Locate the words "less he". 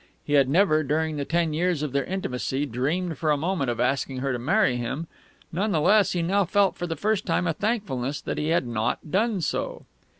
5.79-6.23